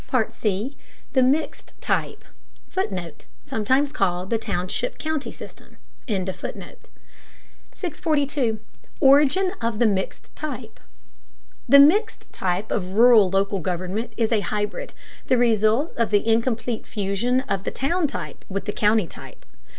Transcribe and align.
C. 0.29 0.75
THE 1.13 1.21
MIXED 1.21 1.75
TYPE 1.79 2.23
[Footnote: 2.69 3.25
Sometimes 3.43 3.91
called 3.91 4.31
the 4.31 4.39
township 4.39 4.97
county 4.97 5.29
system.] 5.29 5.77
642. 6.09 8.59
ORIGIN 8.99 9.51
OF 9.61 9.77
THE 9.77 9.85
MIXED 9.85 10.35
TYPE. 10.35 10.79
The 11.69 11.79
mixed 11.79 12.33
type 12.33 12.71
of 12.71 12.93
rural 12.93 13.29
local 13.29 13.59
government 13.59 14.13
is 14.17 14.31
a 14.31 14.39
hybrid, 14.39 14.93
the 15.27 15.37
result 15.37 15.93
of 15.95 16.09
the 16.09 16.27
incomplete 16.27 16.87
fusion 16.87 17.41
of 17.41 17.63
the 17.63 17.69
town 17.69 18.07
type 18.07 18.43
with 18.49 18.65
the 18.65 18.71
county 18.73 19.05
type. 19.05 19.45